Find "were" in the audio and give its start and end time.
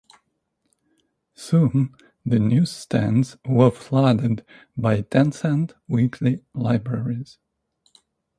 3.45-3.69